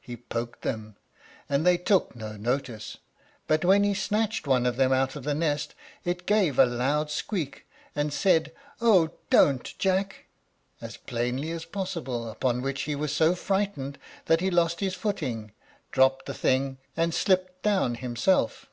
[0.00, 0.96] He poked them,
[1.48, 2.96] and they took no notice;
[3.46, 7.08] but when he snatched one of them out of the nest, it gave a loud
[7.08, 10.26] squeak, and said, "O don't, Jack!"
[10.80, 15.52] as plainly as possible, upon which he was so frightened that he lost his footing,
[15.92, 18.66] dropped the thing, and slipped down himself.